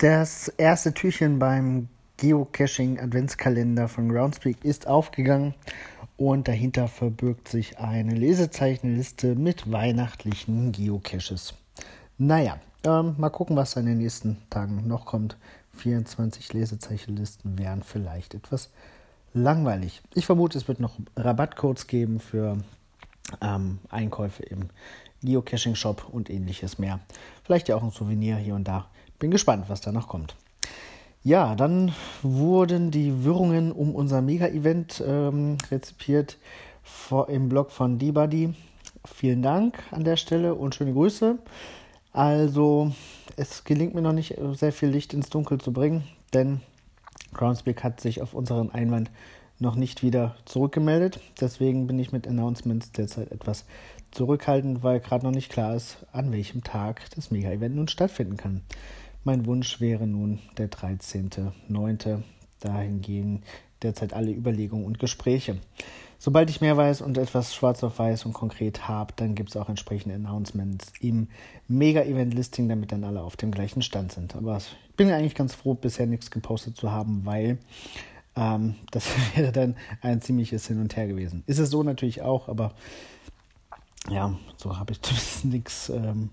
Das 0.00 0.48
erste 0.48 0.94
Türchen 0.94 1.38
beim 1.38 1.90
Geocaching 2.16 2.98
Adventskalender 2.98 3.86
von 3.86 4.08
Groundspeak 4.08 4.64
ist 4.64 4.86
aufgegangen 4.86 5.52
und 6.16 6.48
dahinter 6.48 6.88
verbirgt 6.88 7.48
sich 7.48 7.78
eine 7.78 8.14
Lesezeichenliste 8.14 9.34
mit 9.34 9.70
weihnachtlichen 9.70 10.72
Geocaches. 10.72 11.52
Naja, 12.16 12.58
ähm, 12.82 13.14
mal 13.18 13.28
gucken, 13.28 13.56
was 13.56 13.76
in 13.76 13.84
den 13.84 13.98
nächsten 13.98 14.38
Tagen 14.48 14.88
noch 14.88 15.04
kommt. 15.04 15.36
24 15.76 16.50
Lesezeichenlisten 16.54 17.58
wären 17.58 17.82
vielleicht 17.82 18.32
etwas 18.32 18.70
langweilig. 19.34 20.00
Ich 20.14 20.24
vermute, 20.24 20.56
es 20.56 20.66
wird 20.66 20.80
noch 20.80 20.94
Rabattcodes 21.14 21.88
geben 21.88 22.20
für 22.20 22.56
ähm, 23.42 23.80
Einkäufe 23.90 24.44
im 24.44 24.70
Geocaching-Shop 25.22 26.08
und 26.10 26.30
ähnliches 26.30 26.78
mehr. 26.78 27.00
Vielleicht 27.44 27.68
ja 27.68 27.76
auch 27.76 27.82
ein 27.82 27.90
Souvenir 27.90 28.36
hier 28.36 28.54
und 28.54 28.66
da. 28.66 28.86
Bin 29.18 29.30
gespannt, 29.30 29.66
was 29.68 29.80
da 29.80 29.92
noch 29.92 30.08
kommt. 30.08 30.34
Ja, 31.22 31.54
dann 31.54 31.92
wurden 32.22 32.90
die 32.90 33.24
Wirrungen 33.24 33.72
um 33.72 33.94
unser 33.94 34.22
Mega-Event 34.22 35.04
ähm, 35.06 35.58
rezipiert 35.70 36.38
vor, 36.82 37.28
im 37.28 37.50
Blog 37.50 37.70
von 37.70 37.98
D-Buddy. 37.98 38.54
Vielen 39.04 39.42
Dank 39.42 39.82
an 39.90 40.04
der 40.04 40.16
Stelle 40.16 40.54
und 40.54 40.74
schöne 40.74 40.94
Grüße. 40.94 41.38
Also, 42.12 42.92
es 43.36 43.64
gelingt 43.64 43.94
mir 43.94 44.02
noch 44.02 44.12
nicht 44.12 44.36
sehr 44.52 44.72
viel 44.72 44.88
Licht 44.88 45.12
ins 45.12 45.28
Dunkel 45.30 45.58
zu 45.58 45.72
bringen, 45.72 46.04
denn 46.32 46.60
Groundspeak 47.34 47.84
hat 47.84 48.00
sich 48.00 48.22
auf 48.22 48.34
unseren 48.34 48.70
Einwand 48.70 49.10
noch 49.60 49.76
nicht 49.76 50.02
wieder 50.02 50.36
zurückgemeldet. 50.44 51.20
Deswegen 51.40 51.86
bin 51.86 51.98
ich 51.98 52.12
mit 52.12 52.26
Announcements 52.26 52.92
derzeit 52.92 53.30
etwas 53.30 53.66
zurückhaltend, 54.10 54.82
weil 54.82 55.00
gerade 55.00 55.24
noch 55.24 55.32
nicht 55.32 55.50
klar 55.50 55.74
ist, 55.74 55.98
an 56.12 56.32
welchem 56.32 56.64
Tag 56.64 57.02
das 57.14 57.30
Mega-Event 57.30 57.76
nun 57.76 57.88
stattfinden 57.88 58.36
kann. 58.36 58.62
Mein 59.22 59.46
Wunsch 59.46 59.80
wäre 59.80 60.06
nun 60.06 60.40
der 60.56 60.70
13.09. 60.70 62.22
Dahin 62.60 63.00
gehen 63.00 63.42
derzeit 63.82 64.12
alle 64.12 64.32
Überlegungen 64.32 64.84
und 64.84 64.98
Gespräche. 64.98 65.58
Sobald 66.18 66.50
ich 66.50 66.60
mehr 66.60 66.76
weiß 66.76 67.00
und 67.00 67.16
etwas 67.16 67.54
schwarz 67.54 67.82
auf 67.82 67.98
weiß 67.98 68.26
und 68.26 68.34
konkret 68.34 68.88
habe, 68.88 69.14
dann 69.16 69.34
gibt 69.34 69.50
es 69.50 69.56
auch 69.56 69.70
entsprechende 69.70 70.14
Announcements 70.14 70.92
im 71.00 71.28
Mega-Event-Listing, 71.68 72.68
damit 72.68 72.92
dann 72.92 73.04
alle 73.04 73.22
auf 73.22 73.36
dem 73.36 73.50
gleichen 73.50 73.80
Stand 73.80 74.12
sind. 74.12 74.36
Aber 74.36 74.58
ich 74.58 74.96
bin 74.96 75.10
eigentlich 75.10 75.34
ganz 75.34 75.54
froh, 75.54 75.72
bisher 75.72 76.06
nichts 76.06 76.30
gepostet 76.30 76.76
zu 76.76 76.90
haben, 76.90 77.22
weil 77.24 77.58
ähm, 78.40 78.74
das 78.90 79.06
wäre 79.36 79.52
dann 79.52 79.76
ein 80.00 80.20
ziemliches 80.20 80.66
Hin 80.66 80.80
und 80.80 80.96
Her 80.96 81.06
gewesen. 81.06 81.44
Ist 81.46 81.58
es 81.58 81.70
so 81.70 81.82
natürlich 81.82 82.22
auch, 82.22 82.48
aber 82.48 82.72
ja, 84.08 84.34
so 84.56 84.78
habe 84.78 84.92
ich 84.92 85.02
zumindest 85.02 85.44
nichts. 85.44 85.88
Ähm, 85.90 86.30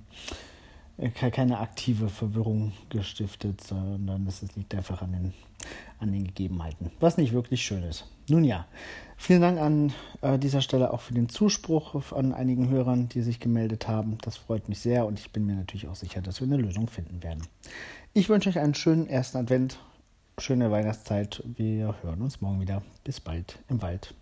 äh, 0.98 1.10
keine 1.10 1.60
aktive 1.60 2.10
Verwirrung 2.10 2.74
gestiftet, 2.90 3.62
sondern 3.62 4.26
es 4.26 4.42
liegt 4.56 4.74
einfach 4.74 5.02
an 5.02 5.12
den, 5.12 5.34
an 6.00 6.12
den 6.12 6.26
Gegebenheiten, 6.26 6.92
was 7.00 7.18
nicht 7.18 7.34
wirklich 7.34 7.62
schön 7.62 7.84
ist. 7.84 8.08
Nun 8.30 8.44
ja, 8.44 8.66
vielen 9.16 9.42
Dank 9.42 9.60
an 9.60 9.94
äh, 10.22 10.40
dieser 10.40 10.62
Stelle 10.62 10.92
auch 10.92 11.02
für 11.02 11.14
den 11.14 11.30
Zuspruch 11.30 12.12
an 12.14 12.34
einigen 12.34 12.70
Hörern, 12.70 13.10
die 13.10 13.22
sich 13.22 13.40
gemeldet 13.40 13.88
haben. 13.88 14.18
Das 14.24 14.38
freut 14.38 14.70
mich 14.70 14.80
sehr 14.80 15.06
und 15.06 15.20
ich 15.20 15.32
bin 15.32 15.46
mir 15.46 15.56
natürlich 15.56 15.88
auch 15.88 15.96
sicher, 15.96 16.22
dass 16.22 16.42
wir 16.42 16.48
eine 16.48 16.58
Lösung 16.58 16.88
finden 16.88 17.22
werden. 17.22 17.44
Ich 18.14 18.30
wünsche 18.30 18.50
euch 18.50 18.60
einen 18.60 18.74
schönen 18.74 19.08
ersten 19.08 19.38
Advent, 19.38 19.78
schöne 20.40 20.70
Weihnachtszeit. 20.70 21.42
Wir 21.46 21.96
hören 22.04 22.22
uns 22.22 22.42
morgen 22.42 22.62
wieder. 22.62 22.84
Bis 23.04 23.20
bald 23.20 23.58
im 23.70 23.82
Wald. 23.82 24.14